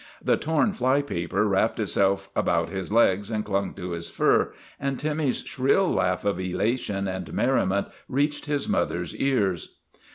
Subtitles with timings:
[0.19, 4.97] The torn fly paper wrapped itself about his legs and clung to his fur, and
[4.97, 9.77] Timmy's shrill laugh of elation and merriment reached his mother's ears.